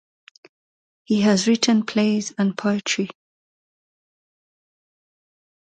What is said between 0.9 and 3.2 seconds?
He has also written plays and poetry.